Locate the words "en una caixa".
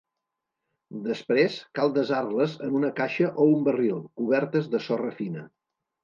2.67-3.29